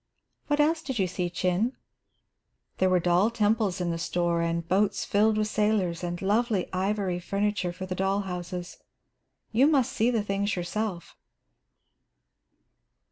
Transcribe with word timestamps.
"What 0.47 0.59
else 0.59 0.81
did 0.81 0.97
you 0.97 1.05
see, 1.05 1.29
Chin?" 1.29 1.73
"There 2.79 2.89
were 2.89 2.99
doll 2.99 3.29
temples 3.29 3.79
in 3.79 3.91
the 3.91 3.99
store, 3.99 4.41
and 4.41 4.67
boats 4.67 5.05
filled 5.05 5.37
with 5.37 5.47
sailors, 5.47 6.03
and 6.03 6.19
lovely 6.23 6.67
ivory 6.73 7.19
furniture 7.19 7.71
for 7.71 7.85
the 7.85 7.93
doll 7.93 8.21
houses. 8.21 8.77
You 9.51 9.67
must 9.67 9.93
see 9.93 10.09
the 10.09 10.23
things 10.23 10.55
yourself." 10.55 11.15